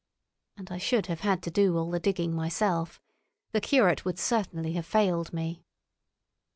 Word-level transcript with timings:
And 0.57 0.71
I 0.71 0.79
should 0.79 1.05
have 1.05 1.19
had 1.19 1.43
to 1.43 1.51
do 1.51 1.77
all 1.77 1.91
the 1.91 1.99
digging 1.99 2.33
myself. 2.33 2.99
The 3.51 3.61
curate 3.61 4.03
would 4.03 4.17
certainly 4.17 4.73
have 4.73 4.85
failed 4.87 5.31
me. 5.31 5.63